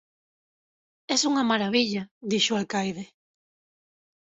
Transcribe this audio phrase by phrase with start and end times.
[1.13, 3.03] es unha marabilla −dixo o alcaide−.